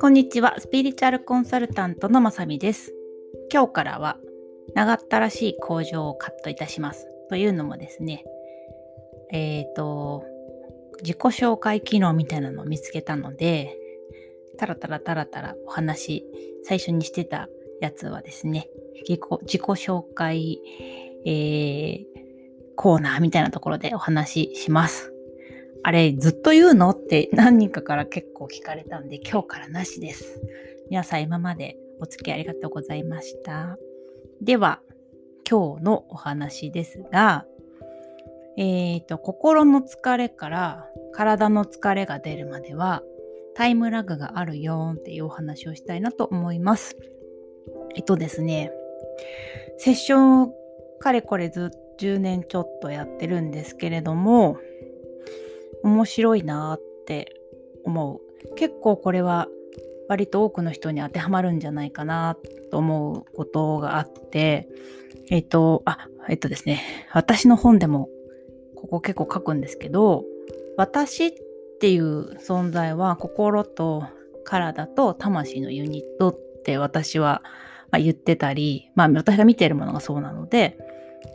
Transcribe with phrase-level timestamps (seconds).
[0.00, 2.92] こんにちは、スピリチュアルコンサルタントのまさみです。
[3.52, 4.18] 今日からは
[4.74, 7.08] 長ったらしい工場をカットいたします。
[7.28, 8.24] というのもですね、
[9.32, 10.24] えっ、ー、と、
[11.02, 13.76] 自己紹介機能みたいなのを見つけたので、
[14.56, 16.24] タラタラタラタラお話、
[16.62, 17.48] 最初にしてた
[17.80, 18.68] やつはですね、
[19.08, 20.60] 自己自己紹介、
[21.26, 22.23] えー、
[22.76, 25.12] コーナーみたいなところでお話しします。
[25.82, 26.90] あれ、ずっと言うの？
[26.90, 30.40] って 何人かから結構聞かれたんで、今日からなしです。
[30.88, 33.78] 皆さん今までお付き合いありがとうございました。
[34.40, 34.80] では、
[35.48, 37.46] 今日のお話ですが、
[38.56, 43.02] えっ、ー、と、心の疲れから体の疲れが出るまでは、
[43.54, 46.96] タイムラグがあるよっていうお話をしたいなと思います。
[47.94, 48.72] えっとですね、
[49.76, 50.52] セッション
[50.98, 54.58] かれこれずっと10年ちょっとやってるんですけれども、
[55.82, 57.40] 面白いなって
[57.84, 58.54] 思う。
[58.56, 59.48] 結構これは
[60.08, 62.36] 割と多くの人に当てはまるんじゃないかな
[62.70, 64.68] と思うことがあって、
[65.30, 68.08] えっ、と、あ、えっ、とですね、私の本でも
[68.74, 70.24] ここ結構書くんですけど、
[70.76, 71.32] 私っ
[71.80, 74.04] ていう存在は心と
[74.44, 77.42] 体と魂のユニットって私は、
[77.98, 80.76] 言ってたり、まあ、私が見ているものがそうなので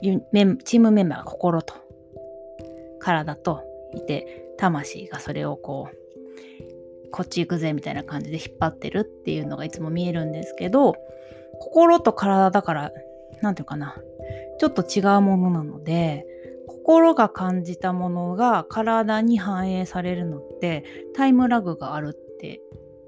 [0.01, 1.73] チームメンバーが心と
[2.99, 10.95] 体といて魂がそれをこうこっち行くぜみたいな感じで引っ張ってるっていうのがいつも見えるんですけど
[11.59, 12.91] 心と体だから
[13.41, 13.95] 何て言うかな
[14.59, 16.25] ちょっと違うものなので
[16.67, 20.83] 心が感じたものが体に反映されるのって
[21.15, 22.61] タイムラグがあるって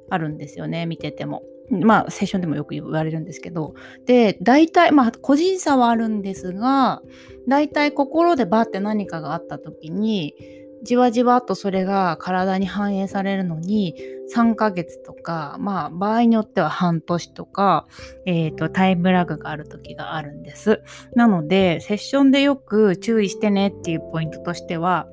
[0.10, 1.44] あるんですよね見てても。
[1.72, 3.74] まあ、セッションでもよく言われるんですけど、
[4.06, 7.02] で、大体、まあ、個人差はあるんですが、
[7.48, 10.36] 大体心でバーって何かがあった時に、
[10.84, 13.96] じわじわとそれが体に反映されるのに
[14.36, 17.88] 3ヶ月とか、まあ場合によっては半年とか、
[18.26, 20.82] えっ、ー、とタイムラグがある時があるんです。
[21.16, 25.08] なのでセッションでよく注意してねっていうポイントとしては、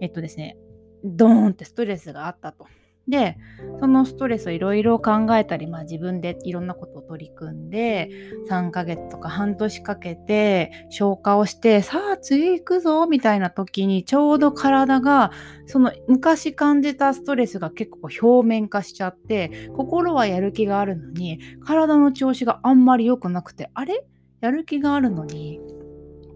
[0.00, 0.56] えっ、とですね、
[1.04, 2.66] ドーンってストレスがあったと。
[3.10, 3.36] で
[3.80, 8.10] そのストレスをいろいろ考えたり、まあ、自分でいろんなことを取り組んで
[8.48, 15.32] 3ヶ月とか半年かけて消化をしてさあ次行くぞみたいな時にちょうど体が
[15.66, 24.04] その昔感じたストレスが結構表面化しちゃって心はやる気があるのに体の調子があんまり良くなくてあれ？
[24.40, 25.79] やる気があるのに。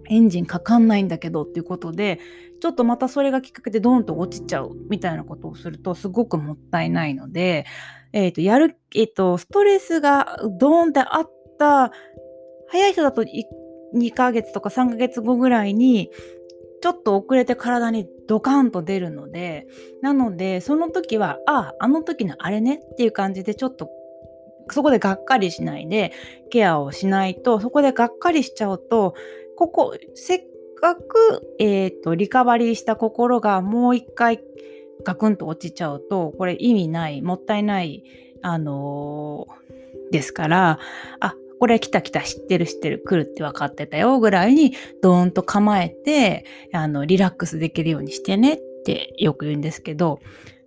[0.08, 2.20] エンジンかかんないんだけどっていうことで
[2.60, 7.66] ちょっとまたそれがきっかけでドーンと落ちちゃうみたいなことをするとすごくもったいないので、
[8.14, 11.90] え、ー、と、やる、えっ、ー、と、ストレスがドーンってあった、
[12.68, 16.10] 早い人だと2ヶ月とか3ヶ月後ぐらいに、
[16.80, 19.66] ちょっと遅れて体にドカンと出るので、
[20.00, 23.90] なので、その時は、ああ、あの時のあれねっていう感じでちょっと
[24.70, 26.12] そこでがっかりしないで
[26.50, 29.14] ケアをしないとそこでがっかりしちゃうと
[29.56, 30.44] ここせっ
[30.80, 34.42] かく、えーと、リカバリーした心がもう一回
[35.04, 38.04] ガクンと落ちちゃうとこれ意味ないもったいない
[38.42, 40.78] あのー、ですから
[41.20, 50.20] あこれ来た来た知ってる知ってる来るって分かってたよぐらいにドーンと構えてあのリラックスできるようにしてねってよく言うんですけど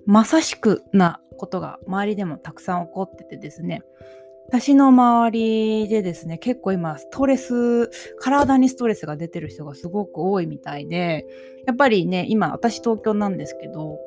[0.06, 3.84] まさしくなことが周りでもたくさん起こっててですね
[4.50, 11.25] 私の周りでですね、結構今、ストレス、体にストレスが出てる人がすごく多いみたいで、
[11.66, 14.00] やっぱりね、今、私東京なんですけど、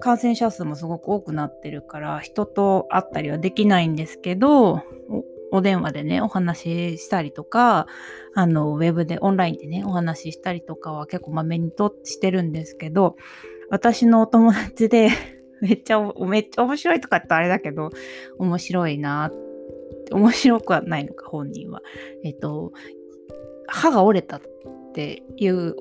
[0.00, 4.82] 感染者数もすごく多くなってるから、人と会ったりはできないんですけど、
[5.52, 7.86] お電話でね、お話ししたりとか、
[8.34, 13.16] あの、ウェブで、オンラインでね、お話ししたりとかは結構まめにとしてるんですけど、
[13.70, 15.10] 私のお友達で
[15.62, 17.90] めっちゃ、めっちゃ面白いとかってあれだけど、
[18.38, 19.49] 面白いなっ
[20.12, 21.82] 面白くはないのか、本人は。
[22.24, 22.72] えっと、
[23.66, 24.40] 歯が折れたっ
[24.94, 25.74] ていう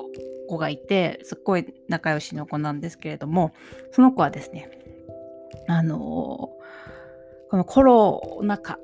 [0.47, 3.53] 子がいて、すっごい仲良しの子なんですけれども、
[3.91, 4.69] その子はですね、
[5.67, 8.79] あのこのコロナ禍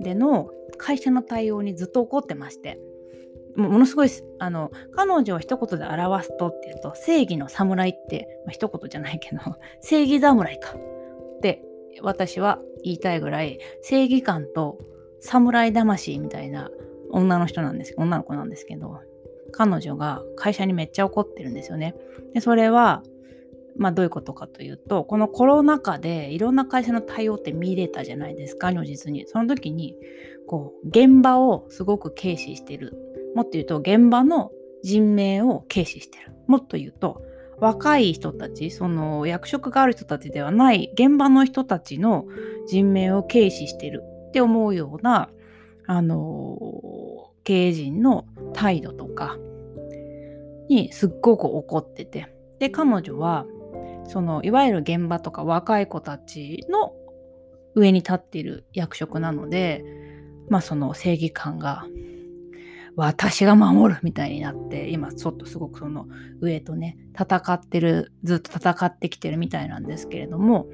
[0.00, 2.78] での会社の対応にずっと怒ってまして、
[3.56, 4.08] ものすごい
[4.40, 9.40] あの彼女を一言で表すとっていうと正義の侍って、まあ、一言じゃないけど
[9.80, 11.62] 正義侍かって
[12.02, 14.78] 私は言いたいぐらい正義感と
[15.20, 16.70] 侍魂みたいな
[17.10, 19.00] 女の人なんです女の子なんですけど
[19.52, 21.94] 彼女が会社にめっちゃ怒ってるんですよね。
[22.34, 23.02] でそれは
[23.76, 29.26] まあどういうことかというとこのコロナ禍でいろんな会社の対応って見れたじゃないですか如実に。
[29.28, 29.94] その時に
[30.48, 32.96] こう現場をすごく軽視してる。
[33.36, 34.50] もっと言うと現場の
[34.82, 36.32] 人命を軽視してる。
[36.46, 37.22] もっと言うと、
[37.58, 42.26] 若い人たち、その役職がある人たちではない現場の人たちの
[42.66, 45.30] 人命を軽視してるって思うような、
[45.86, 49.36] あの経営陣の態度とか
[50.68, 52.34] にすっごく怒ってて。
[52.58, 53.46] で、彼女は、
[54.06, 56.94] そのいわゆる現場とか若い子たちの
[57.74, 59.84] 上に立っている役職なので、
[60.48, 61.86] まあその正義感が
[62.96, 66.06] 私が守るみたいになって今ちょっとすごくその
[66.40, 70.68] 上とね戦ってるずっと戦ってきてるみたいなんですけれども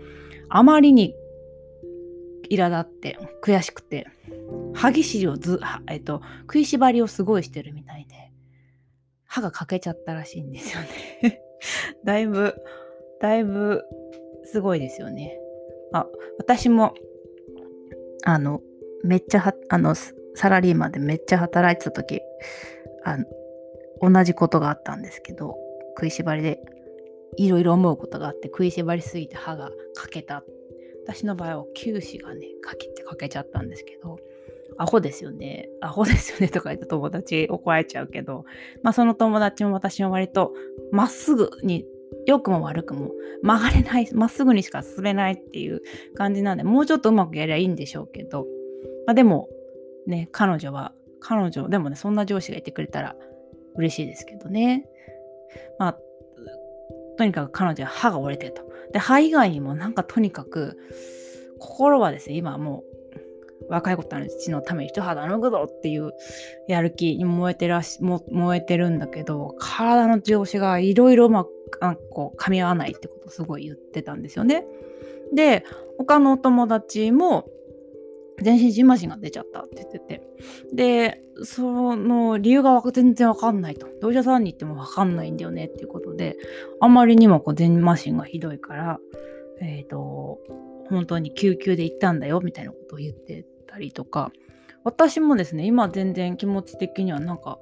[0.48, 1.14] あまりに
[2.50, 4.08] 苛立って悔しくて
[4.74, 8.32] 歯ぎしりをず、えっと、食いしばりをすごいしてるみたいで
[9.24, 11.40] 歯が欠けちゃったらしいんですよね。
[12.04, 12.56] だいぶ
[13.20, 13.82] だいぶ
[14.44, 15.38] すごいですよね。
[15.92, 16.06] あ
[16.38, 16.94] 私も
[18.24, 18.60] あの
[19.04, 19.94] めっちゃあの
[20.34, 22.20] サラリーマンでめっちゃ働いてた時
[23.04, 23.18] あ
[24.00, 25.56] 同じことがあったんですけど
[25.96, 26.60] 食いしばりで
[27.36, 30.42] いろいろ思うことがあって食いしばりすぎて歯が欠けた。
[31.06, 34.18] 私の場合は臼歯がねかけて欠けちゃったんですけど
[34.78, 35.68] アホですよね。
[35.80, 38.44] アホですよね とか言った友達怒られちゃうけど
[38.82, 40.54] まあその友達も私も割と
[40.92, 41.86] まっすぐに
[42.26, 43.10] 良くも悪くも
[43.42, 45.82] 曲がれないまっすぐにしか進めないっていう
[46.14, 48.46] 感じなんでもうちょっとうまくやりゃいいんでしょうけど、
[49.06, 49.48] まあ、でも
[50.06, 53.16] ね、彼女は、彼女、でもね、そんな上司がいてくれたら
[53.74, 54.86] 嬉しいですけどね。
[55.78, 55.98] まあ、
[57.16, 58.62] とにかく彼女は歯が折れてると。
[58.92, 60.78] で、歯以外にもなんかとにかく、
[61.58, 62.90] 心はですね、今もう
[63.68, 66.12] 若い子たちのために一肌脱ぐぞっていう
[66.66, 71.50] やる気に燃えてらし、燃えてるんだけど、体の調子がいろいろまく、
[72.10, 74.64] こう、噛み合わないってことをすごい言ってたんですよね。
[75.34, 75.64] で、
[75.98, 77.46] 他のお友達も、
[78.42, 80.22] 全身じんましんが出ちゃったって言ってて。
[80.72, 83.86] で、その理由が全然わかんないと。
[84.02, 86.36] お医者さんに行ってもわかんないんだよねっていうことで、
[86.80, 88.98] あまりにもこう全麻疹がひどいから、
[89.60, 90.38] えっ、ー、と、
[90.88, 94.32] 本当に救急で行ったんだよみたいなことを言ってたりとか、
[94.84, 97.58] 私もですね、今全然気持ち的にはなんか、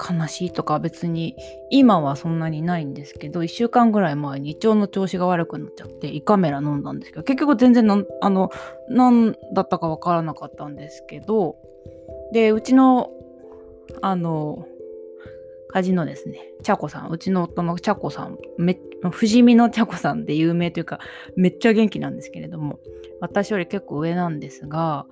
[0.00, 1.36] 悲しいとか別に
[1.70, 8.50] 今はそんなにないんですけど1週間ぐらい前に胃腸の調子が悪くなっちゃって胃カメラ飲んだんですけど結局全然なあの
[8.88, 11.56] 何だったか分からなかったんですけど
[12.32, 13.10] でうちの
[14.02, 14.66] あの
[15.72, 16.40] 家事のですね。
[16.64, 17.10] 茶子さん。
[17.10, 18.78] うちの夫の茶子さんめ
[19.12, 20.98] 不死身の茶子さんで有名というか
[21.36, 22.80] めっちゃ元気なんですけれども
[23.20, 25.06] 私より結構上なんですが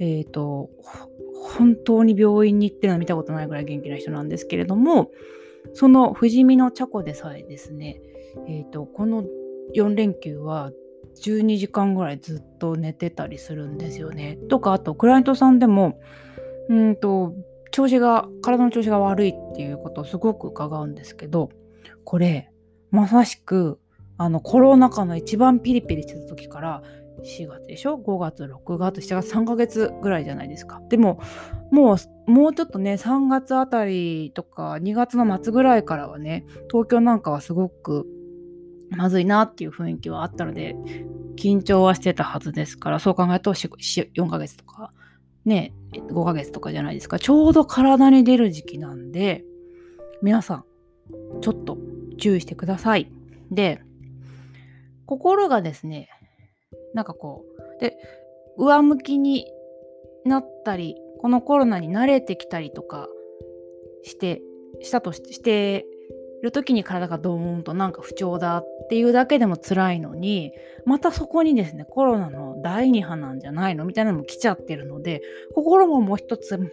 [0.00, 0.70] え、ー、と
[1.56, 5.10] 本当に病院に行ってるの見たことないぐらい元気な人なんですけれども
[5.74, 8.00] その不死身のチャコでさえですね、
[8.46, 9.24] えーと、この
[9.74, 10.72] 4連休は
[11.22, 14.38] 12時間ぐらいずっと寝てたりするんですよね。
[14.48, 15.98] とかあとクライアントさんでも
[16.68, 17.34] うんと
[17.70, 21.50] 調子が体の調子が悪いっていうことをすごく伺うんですけど
[22.04, 22.50] これ
[22.90, 23.78] まさしく
[24.16, 26.82] あのコロナ禍の一番ピリピリしてた時から
[27.22, 30.80] 4月でしょ？5月6月7月3ヶ月ぐらいじゃないですか。
[30.88, 31.20] でも
[31.70, 38.06] もうもうちょっとね3月あたりとか2月の末ぐらいからはね東京なんかはすごく
[38.90, 40.76] まずいなっていう雰囲気はあったので
[41.36, 44.92] 緊張はしてたはずですからそう考えると4ヶ月とか
[45.44, 47.18] ね5ヶ月とかじゃないですか。
[47.18, 49.44] ちょうど体に出る時期なんで
[50.22, 50.64] 皆さん
[51.40, 51.78] ちょっと
[52.18, 53.10] 注意してください。
[53.50, 53.82] で
[55.06, 56.10] 心がですね
[56.94, 57.44] なんかこ
[57.78, 57.96] うで
[58.56, 59.46] 上向きに
[60.24, 63.08] なったりこのコロナに慣れてきたりとか
[64.02, 64.42] して
[64.80, 65.86] したとして
[66.42, 70.52] る時に体がドーンとなんか不調だっていうだけでも辛いのに
[70.86, 75.22] またそこにですねコロナの第2波なんじゃないのみたいなのも来ちゃってるので
[75.54, 76.70] 心ももう一つう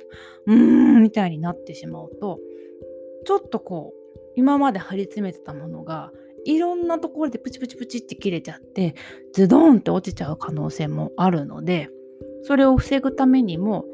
[0.47, 2.39] ーんみたいになってしまうと
[3.25, 6.11] ちょっとこう今まで張り詰めてたものが
[6.45, 8.95] いろんなところでプチプチプチって切れちゃって
[9.33, 11.89] ズドンって落ちちゃう可能性もあるので
[12.43, 13.85] それを防ぐためにも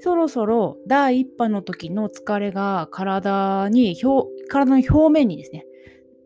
[0.00, 3.96] そろそろ第1波の時の疲れが体に
[4.48, 5.64] 体の表面にですね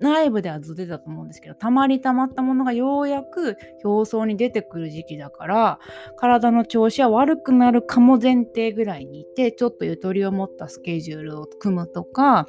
[0.00, 5.78] 内部ではずっと出たと思うんですけどたまりたまったものがようやく表層に出てくる時期だから
[6.16, 12.46] 体の調子は悪くなるかも前提ぐらいにいてちょっとゆとりを持ったスケジュールを組むとか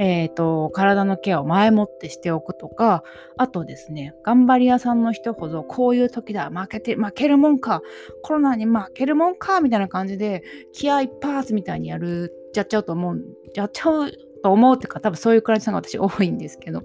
[0.00, 3.02] えーと、体のケアを前もってしておくとか
[3.36, 7.82] あとですね頑張り屋さんの人ほどこういう時だ負けて負けるもんか
[8.22, 13.24] コロナに負けるもんかみたいな感じで気合一発みたいにやるやっちゃうと思う
[13.54, 16.82] やっちゃうと思うっていうか多分そういうクライアントさんが私多いんですけど。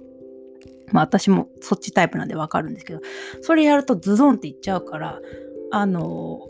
[0.91, 2.99] まあ私もそっちタイプなんでわかるんですけど。
[3.41, 5.19] それやるとズドンっていっちゃうから
[5.71, 6.47] あの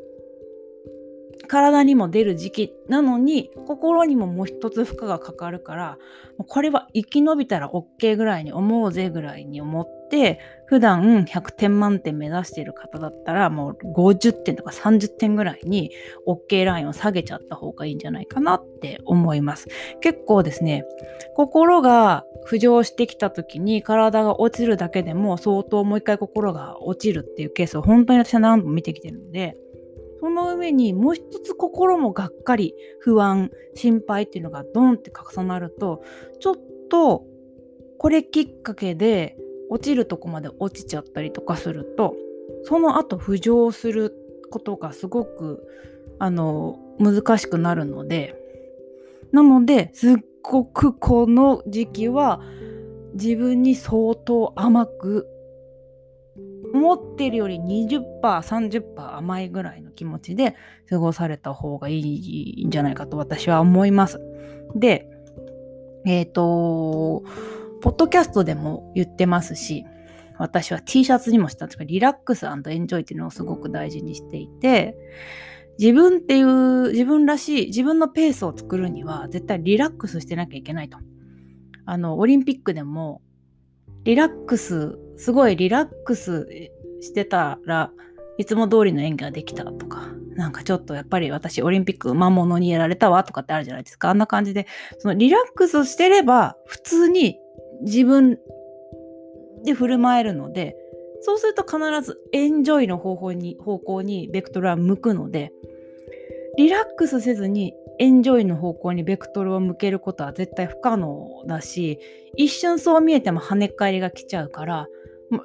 [1.47, 5.97] 体にも出る時期なのに心にももう一つ負荷がかかるから
[6.37, 15.91] これは生き延びたら OK ぐらいに思うぜぐらいに思って普段100点満点目指している方だったらもう50点とか30点ぐらいに
[16.27, 19.67] OK ラインを下げちゃった方がいいんじゃないかなって思います。
[20.01, 20.85] 結構ですね
[21.35, 29.55] 心が浮上してきた時に体が落ちるだけでも相当もう一回心が落ちるっていうケースを本当に私は何度も見てきてるので
[30.23, 36.01] その上にもう一つ心もがっかり不安心配っていうのがドンって重なると
[36.39, 36.55] ちょっ
[36.89, 37.25] と
[37.97, 39.35] これきっかけで
[39.69, 42.15] 落ちるとこまで落ちちゃったりとかすると
[42.63, 44.15] その後浮上する
[44.49, 45.67] ことがすごく
[46.19, 48.33] あの難しくなるので
[49.33, 52.39] なのですっごくこの時期は
[53.15, 55.27] 自分に相当甘く
[56.73, 60.55] 思ってるより 20%30% 甘いぐらいの気持ちで
[60.89, 64.19] 過ごされた方がいいんじゃないかと私は思います。
[64.75, 65.09] で、
[66.05, 67.23] えっ、ー、と、
[67.81, 69.85] ポッドキャストでも言ってますし、
[70.37, 74.95] 私は T シャツにもしたんですが、リラックスエンジョイっていうのをすごく大事にしていて、
[75.79, 80.97] 自分っていう自分らしい自分のペースを作るには絶対リラックスしてなきゃいけないと。
[81.85, 83.21] あの、オリンピックでも
[84.03, 86.47] リラックスすごいリラックス
[87.01, 87.91] してたら
[88.37, 94.09] いつも通りの演技ができたとかなんかちょっとやっぱり私オリンピック魔物にやられたわとかってあるじゃないですか。
[94.09, 94.65] あんな感じで。
[94.97, 97.37] そのリラックスしてれば普通に
[97.81, 98.39] 自分
[99.63, 100.75] で振る舞えるので
[101.21, 105.51] そうすると必ずエンジョイの方法に方向にベクトルは向くので
[106.57, 111.99] リラックスせずにエンジョイの方向にベクトルを向けることは絶対不可能だし
[112.35, 114.87] 一瞬そう見えても跳ね返りが来ちゃうから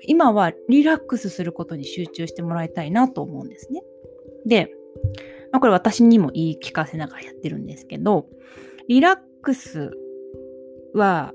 [0.03, 3.83] 今はリラックスすることに集中してもらいたいなと思うんですね。
[4.47, 4.71] で、
[5.53, 8.27] まあ、これ私にも言い聞かせながらやってるんですけど
[8.89, 9.91] リラックス
[10.95, 11.33] は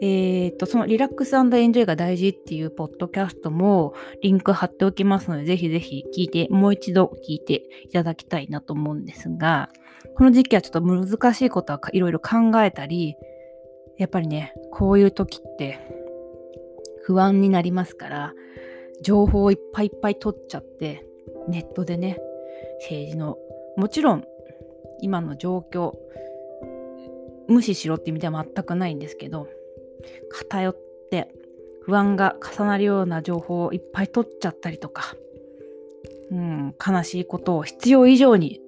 [0.00, 9.70] えー、と、そのリラックスエンジョイが大事っていうポッドキャストもリンク貼っておきますので、ぜひぜひ聞いて、もう一度聞いていただきたいなと思うんですが、
[10.16, 13.16] この時期はちょっと難しいことはいろいろ考えたり、
[13.96, 15.80] やっぱりね、こういう時って
[17.08, 18.34] 不安になりますから、
[19.00, 21.06] 情報をいっぱいいっぱい取っちゃって、
[21.48, 22.18] ネットでね、
[22.80, 23.38] 政治の、
[23.78, 24.24] もちろん
[25.00, 25.94] 今の状況、
[27.48, 29.48] 無視しろって意味では全くないんですけど、
[30.28, 30.76] 偏っ
[31.10, 31.32] て
[31.80, 35.16] 不安が重なるような情報をいっぱい取っちゃったりとか、
[36.30, 38.60] うん、悲しいことを必要以上に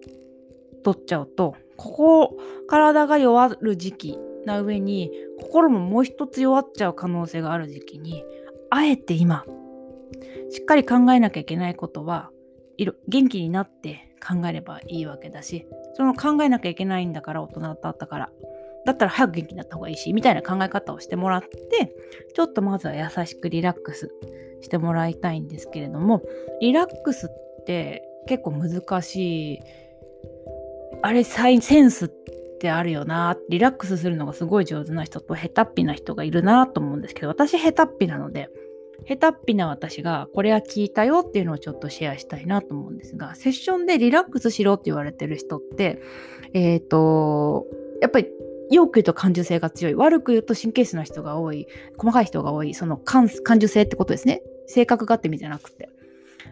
[0.82, 2.36] 取っちゃうとここ
[2.68, 8.24] 体が弱る時期な上に心ももう一つ弱っちゃう可能性がある時期に
[8.70, 9.44] あえて今
[10.50, 12.30] しっかり考えなきゃいけないことは
[13.08, 18.30] 元気になって考えればいいわけだしその考えなきゃいけないんだから大人だったから
[18.84, 21.94] だったら早く元気になった方がいいし、みたいな考え方をしてもらって、
[22.34, 24.10] ちょっとまずは優しくリラックス
[24.62, 26.22] してもらいたいんですけれども、
[26.60, 29.60] リラックスって結構難しい。
[31.02, 33.36] あれ、センスってあるよな。
[33.48, 38.50] リラックスするのがすごい上手な人と下手っぴな人がいるなと思うんですけど、私下手っぴなので、
[39.06, 46.02] 下手っぴな私がこれは聞いたよっていうのをちょっとシェアしたいなと思うんですが、セッションでリラックスしろって言われてる人って、
[46.52, 47.66] えっ、ー、と、
[48.02, 48.28] やっぱり
[48.70, 49.94] よく言うと感受性が強い。
[49.94, 51.66] 悪く言うと神経質な人が多い。
[51.96, 52.74] 細かい人が多い。
[52.74, 54.42] その感受性ってことですね。
[54.66, 55.88] 性格があって意味じゃなくて。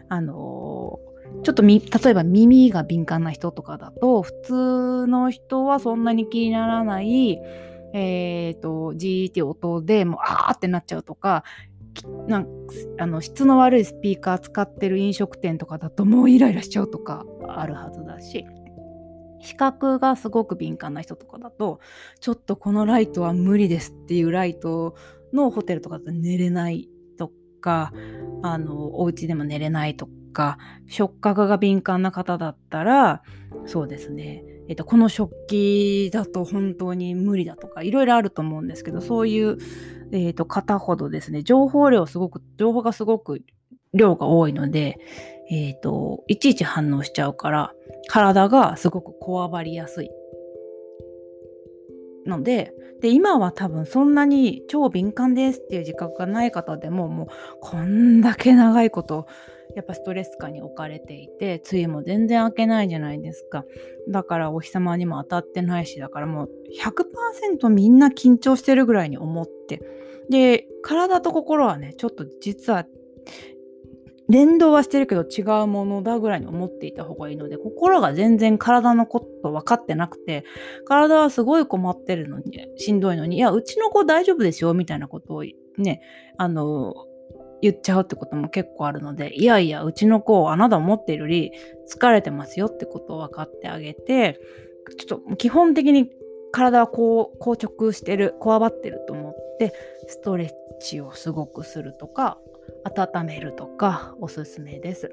[0.09, 0.99] あの、
[1.43, 7.39] ちょっと、例えば耳が敏感な人とかだと、普通の人はそんなに気にならない、
[7.93, 11.43] え、ー、と、じーって音でもう、あーってなっちゃうとか、
[12.27, 12.47] なん
[12.99, 18.45] あの質の悪いスピーカー使ってる飲食店とかだともうイライラしちゃうとかあるはずだし
[19.41, 21.79] 視覚がすごく敏感な人とかだと
[22.19, 24.95] ちょっとこのライトは無理ですっていうライト
[25.33, 27.31] のホテルとかだと寝れないと
[27.61, 27.91] か
[28.43, 30.57] あのお家でも寝れないとかか
[30.87, 33.23] 触覚が敏感な方だったら
[33.65, 34.43] そうですね。
[34.67, 39.57] えっと、この食器だと本当に無理だとかいろいろあると思うんですけどそういう、
[40.11, 43.41] えっと、方ほどですね情報量すごく情報がすごく
[43.95, 44.99] 量が多いので、
[45.49, 47.73] えっといちいち反応しちゃうから
[48.07, 50.11] 体がすごくこわばりやすい。
[52.27, 52.71] ので
[53.01, 57.27] で今は多分そんなに超敏感ですっていう自覚がない方でももう
[57.61, 59.25] こんだけ長いこと
[59.75, 63.65] やっぱストレス下に置かれていて梅雨も全然明けないじゃないですか。
[64.09, 66.49] だからお日様にも当たってないしだからもう
[66.81, 69.81] 100%みんな緊張してるぐらいに思って。
[70.29, 72.85] で体と心はねちょっと実は
[74.29, 80.45] 連動はしてるけど違うものだぐらいに思っていた方がいいので心が全然体のこと分かってなくて
[80.85, 85.43] 体はすごい困ってるのにしんどいのにいやうちの子大丈夫ですよみたいなことを
[85.77, 86.01] ね
[86.37, 86.93] あの
[87.61, 91.51] 言っちゃうってことも結構あるのでいやいやうちの子あなた思っているより
[91.91, 94.39] 疲れてますよってことを分かってあげて
[94.97, 96.09] ちょっと基本的に
[96.51, 99.73] 体はこう硬直してるこわばってると思って
[100.07, 100.49] ストレッ
[100.81, 102.39] チをすごくするとか
[102.83, 105.11] 温めるとかおすすめです。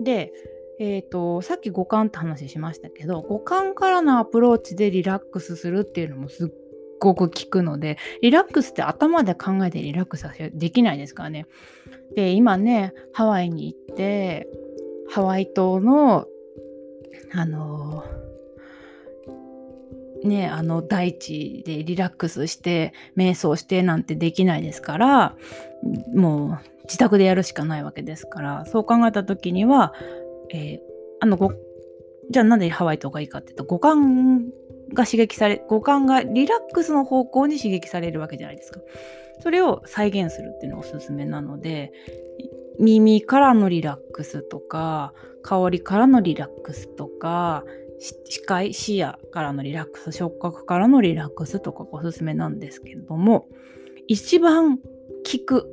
[0.00, 0.32] で、
[0.78, 6.48] えーと、さっき五感って話しましたけど五感からのアプローチでリラックスするっていうのもすっ
[7.00, 11.46] ごく効くのでリラックスって頭で考えてリラックスはできないですからね。
[12.14, 14.48] で今ねハワイに行って
[15.08, 16.26] ハワイ島の
[17.32, 25.36] あのー、ねあの大地でリラックスして瞑想してなんてできないですから
[26.14, 29.92] もう自宅でやるしかないわけですからそう考えた時には、
[30.50, 30.80] えー、
[31.20, 31.52] あの
[32.30, 34.44] じゃあなんでハワイとかいいかっていうと五感
[34.92, 38.80] が刺激され五感がリラックスの方向に刺激されるわけじゃないですか。
[39.40, 41.92] それを再現するっていうのがおすすめなので
[42.78, 45.12] 耳からのリラックスとか
[45.42, 47.64] 香りからのリラックスとか
[48.28, 53.46] 視界視野からのリラックス触覚からのリラックスとかおすすめなんですけれども
[54.06, 54.82] 一番効
[55.44, 55.70] く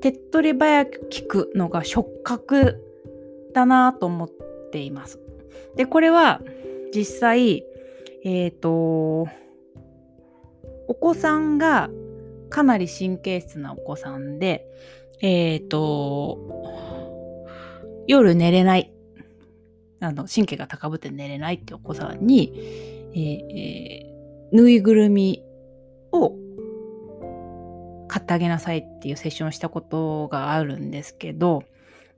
[0.00, 2.82] 手っ取り早く聞くのが触覚
[3.52, 4.30] だなと思っ
[4.70, 5.18] ています。
[5.76, 6.42] で、これは
[6.94, 7.64] 実際、
[8.26, 9.28] えっ、ー、と、
[10.88, 11.90] お子さんが
[12.50, 14.66] かなり神経質なお子さんで、
[15.20, 16.36] えっ、ー、と、
[18.08, 18.92] 夜寝れない、
[20.00, 22.52] あの神経が高ぶって寝れないってお子さんに、
[23.14, 23.20] えー
[23.56, 25.44] えー、ぬいぐるみ
[26.10, 26.32] を
[28.08, 31.62] 買ってあげなさいっていうセッションをしたことがあるんですけど、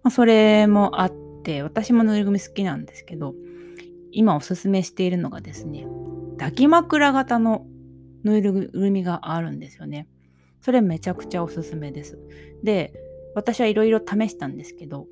[0.02, 1.12] まあ、それもあっ
[1.44, 3.34] て私もぬいぐるみ好きなんですけど
[4.10, 5.86] 今おすすめしているのがですね
[6.38, 7.66] 抱き枕型の
[8.24, 10.08] ぬいぐるみがあるんですよね。
[10.60, 12.18] それめちゃくちゃおすすめです。
[12.62, 12.92] で
[13.34, 15.06] 私はいろいろ試したんですけど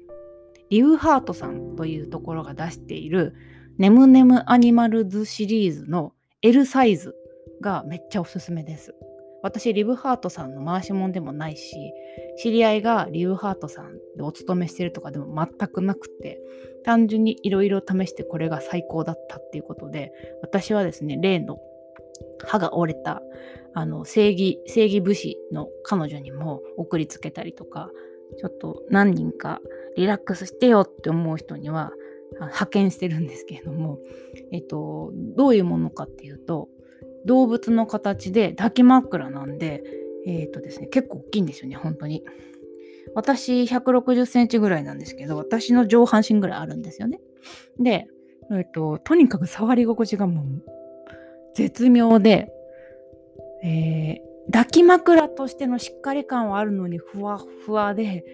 [0.71, 3.35] リウハートさんというところが出している
[3.79, 7.15] ネムネムアニマルズシリーズの L サイズ
[7.61, 8.95] がめっちゃおすすめです。
[9.43, 11.93] 私リブハートさんの回し者でもないし
[12.39, 16.41] 知り合いがリブハートさんでお勤めしてるとかでも全くなくて
[16.85, 21.59] 単純にいろいろ試してこれが最高だったっていうことで私はですね例の
[22.47, 23.23] 歯が折れた
[23.75, 27.91] あの正義正義武士の彼女にも送りつけたりとか
[28.39, 29.61] ちょっと何人か
[29.97, 31.93] リラックスしてよって思う人には
[32.41, 33.99] 派遣してるんですけれども、
[34.53, 36.69] えっと、どういうものかっていうと
[37.27, 39.83] 動物の形で抱き枕なんで、
[40.27, 42.25] えっ、ー、とですね、結構大きいんですよね、本当に。
[43.15, 47.21] 私160センチぐらいなんですけど、私の上半身ぐらいあるんですよね。
[47.79, 48.09] で、
[48.51, 50.45] えっ、ー、と、とにかく触り心地がもう
[51.55, 52.53] 絶妙で、
[53.63, 58.25] えー、抱き枕としてのしっかり感はあるのにふわふわで、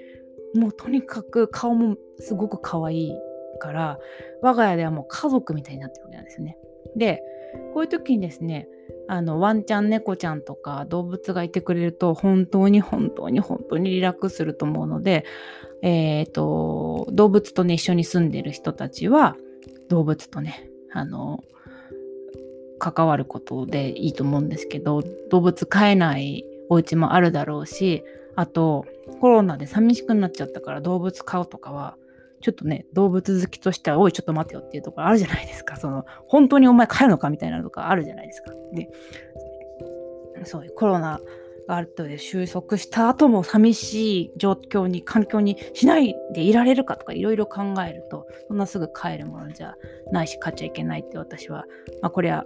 [0.54, 3.12] もうとにかく顔もすごく可愛い
[3.60, 3.98] から、
[4.42, 6.58] 我が家ではもう家族みたいになってるわけなんですよね。
[6.96, 7.22] で、
[7.74, 8.68] こういう時にですね、
[9.12, 15.26] あのワンちゃん猫ちゃんとか動物がいてくれると本当に本当に本当にリラックスすると思うので、
[15.82, 19.36] えーと、動物とね一緒に住んでる人たちは
[19.90, 21.44] 動物とねあの
[22.78, 28.86] 関わることでいいと思うんですけど動物飼えないお家もあるだろうしあと
[29.20, 31.98] コロナで寂しくなっちゃったから動物飼うとかは
[32.42, 35.76] ちょっとね、動物好きとしては、おい、ちょっと待てよっていうところあるじゃないですか。
[35.76, 38.52] その、本当にお前帰るのかみたいなのとかあるじゃないですか。
[38.74, 38.88] で、
[40.44, 41.20] そういうコロナ
[41.68, 49.76] があるとで収束した後も寂しい状況に、環境にしないでいられるかとかいろいろ考えると、そんなすぐ帰るものじゃ
[50.10, 51.66] ないし、買っちゃいけないって私は、
[52.00, 52.44] まあこれは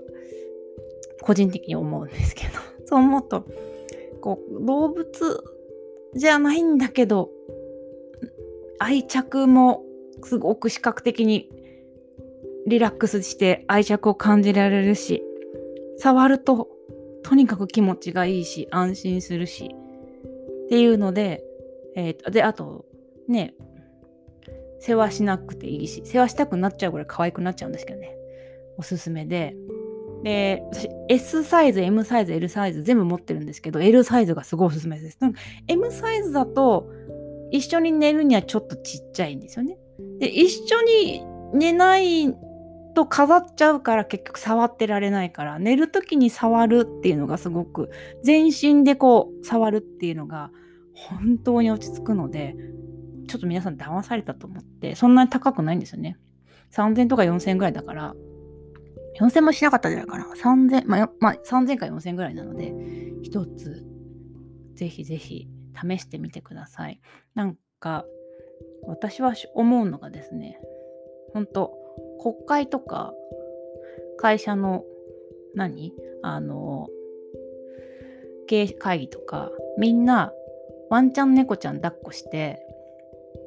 [1.22, 2.50] 個人的に思うんですけど、
[2.85, 3.44] そう思うと、
[4.20, 5.44] こう、動物
[6.14, 7.30] じゃないんだけど、
[8.78, 9.86] 愛着も
[10.27, 11.49] すごく視覚的に
[12.67, 15.23] リラックスして愛着を感じられるし
[15.99, 16.69] 触ると
[17.23, 19.71] とにかく気持ちがいいし安心するし
[20.67, 21.45] っていうので、
[21.95, 22.87] えー、であと
[23.29, 23.55] ね
[24.81, 28.17] 世話しなくていいし世話したくなっちゃうぐらい可愛くなっちゃうんですけどね。
[28.79, 29.57] おすすめで。
[30.23, 35.19] で私 S サイズ M サイズ L サイズ全部持ってるんですけど L サイズがすごいおすすめです。
[35.69, 36.91] M サイズだと
[37.53, 39.79] 一緒に寝るにはちょっとちっちゃいんですよね。
[40.18, 42.35] で、一緒に寝ない
[42.94, 47.90] と飾っちゃうから結局触ってられないから寝る時に触るっていうのがすごく
[48.22, 50.50] 全身でこう触るっていうのが
[50.94, 52.56] 本当に落ち着くので
[53.26, 56.16] ちょっと皆さん騙されたと思って、そんなに高くないんですよね。
[56.72, 58.14] 3000とか4000ぐらいだから、
[59.20, 60.26] 4000もしなかったんじゃないかな。
[60.35, 62.72] 3000、まあ、まあ、3000か4000ぐらいなので、
[63.22, 63.85] 一つ、
[64.74, 67.00] ぜひぜひ試してみてください。
[67.35, 68.04] なんか、
[68.87, 70.61] 私は思うのがですね、
[71.33, 71.75] 本当
[72.20, 73.12] 国会とか、
[74.18, 74.85] 会社の、
[75.55, 75.92] 何？
[76.22, 76.88] あの、
[78.46, 80.33] 経営会議とか、みんな、
[80.90, 82.61] ワンちゃん猫ちゃん抱っこして、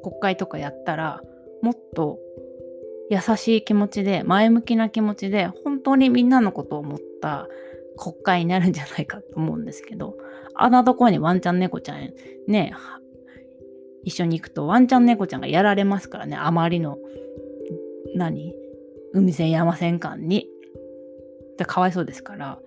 [0.02, 1.22] 国会とかやったら、
[1.62, 2.18] もっと
[3.10, 7.48] 優しい気持ちで前向きな気持ちで本当にみんなのことを思った
[7.98, 10.16] 国会になるんじゃないかと思うんですけど
[10.54, 12.14] あんなとこにワンちゃん猫ちゃん
[12.46, 12.72] ね
[14.04, 16.98] 一緒に行くとワンちゃん猫ちゃんがやられますからねあまりの
[18.14, 18.54] 何？
[19.12, 20.48] 海線山線間に
[21.58, 22.58] でかわいそうですから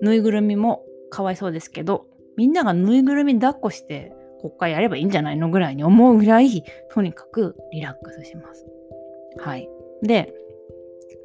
[0.00, 8.66] ぬいぐるみもかわいそうですけどみんながぬいぐるみ抱っこして国会やればいいんじゃないのぐらいに思うぐらいとにかくリラックスします。
[9.38, 9.68] はい。
[10.02, 10.34] で、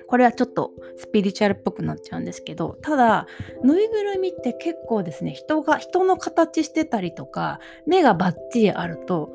[0.07, 3.27] これはちょっとスピリチュアルっぽくなっちゃうんですけど、ただ、
[3.63, 9.33] ぬいぐるみって結構ですね、人が、人の形してたりとか、目がバッチリあると、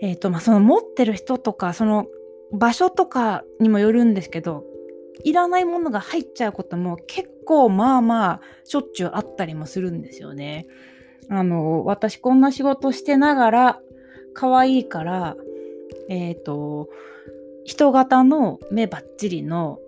[0.00, 2.06] えっ、ー、と、まあ、その持ってる人とか、その
[2.52, 4.64] 場所とかにもよるんですけど、
[5.24, 10.66] いらないものが入っちゃうことも結構まあまあしょっちゅうあったりもするんですよね。
[11.28, 13.80] あの、私こんな仕事してながら
[14.32, 15.36] 可愛いから、
[16.08, 16.88] えっ、ー、と、
[17.68, 19.78] 人型の目バッチリの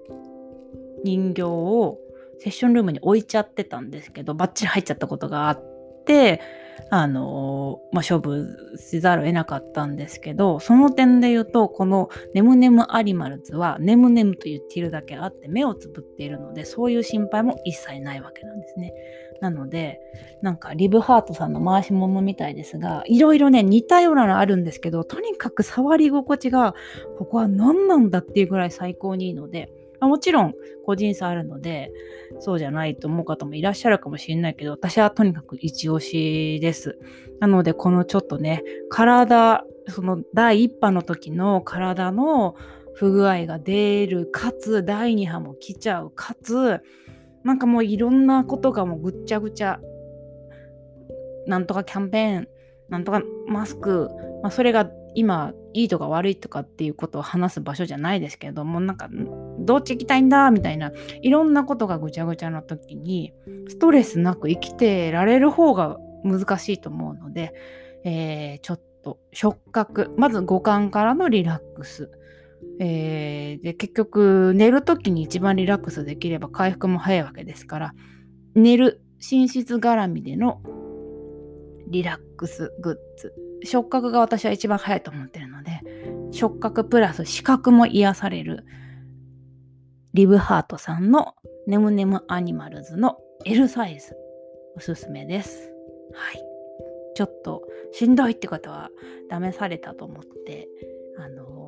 [1.03, 1.97] 人形を
[2.38, 6.43] セッションルームに置いちゃってたんですけど、バッチリ入っちゃったことがあって、
[6.90, 18.93] あのまあ、処分せざるを得なかったんですけど、その点で言うと、このネムネムアニマルズはネムネムと言っているだけあって目をつぶっているので、そういう心配も一切ないわけなんですね。
[19.40, 20.00] なので、
[20.42, 26.74] なんかリブハートさんの回し物みたいですが、いろいろね、似たようなのあるんですけど、とにかく触り心地が、
[27.18, 31.90] ここは何なんだっていうぐらい最高にいいので、まもちろん個人差あるので、
[32.38, 36.98] そうじゃないと思う方もいらっしゃるかもしれないけど、私はとにかく一押しです。
[37.38, 42.55] なので、このちょっとね、体、その第1波の時の体の
[42.94, 46.81] 不具合が出る、かつ第2波も来ちゃう、かつ
[47.44, 49.81] なんかもういろんなことがもうぐっちゃぐちゃ。
[51.46, 52.48] なんとかキャンペーン、
[52.90, 54.11] なんとかマスク、
[54.42, 59.09] まあ、それが今いいとか悪いとかっていうことを話す場所じゃないですけどもなんか
[59.61, 63.33] どっち行きたいんだみたいないろんなことがぐちゃぐちゃな時に
[63.68, 67.55] ストレスなく生きてられる方が難しいと思うので、
[68.05, 70.12] えー、ちょっと触覚。
[70.16, 72.11] まず五感からのリラックス。
[72.79, 77.94] えー、で結局寝る時に一番リラックスできれば回復も早いわけですから
[78.55, 80.62] 寝る寝室絡みでの
[81.88, 85.83] リラックスグッズ触覚が私は一番早いと思ってるので
[86.33, 88.64] 触覚プラス視覚も癒される
[90.14, 91.35] リブハートさんの
[91.66, 94.16] ネムネムアニマルズの L サイズ
[94.77, 95.70] おすすめです。
[96.12, 96.42] はい。
[97.14, 98.90] ちょっとしんどいって方は
[99.31, 100.68] 試されたと思って
[101.18, 101.60] あの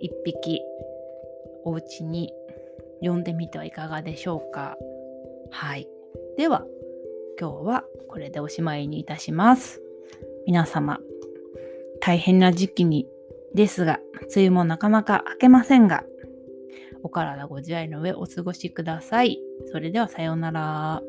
[0.00, 0.62] 一匹
[1.64, 2.32] お家に
[3.00, 4.76] 呼んでみてはいかがでしょうか。
[5.50, 5.88] はい。
[6.36, 6.66] では、
[7.38, 9.82] 今日はこれでおしまいにいたします。
[10.46, 10.98] 皆様、
[12.00, 13.06] 大変な時期に
[13.54, 14.00] ですが、
[14.34, 16.04] 梅雨もなかなか明けませんが、
[17.02, 19.38] お体ご自愛の上お過ごしください。
[19.66, 21.02] それではさようなら。